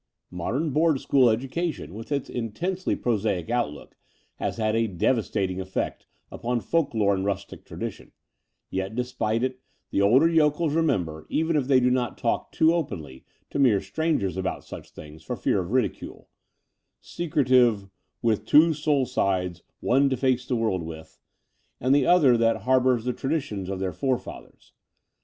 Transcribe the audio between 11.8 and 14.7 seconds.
not talk too openly to mere strangers about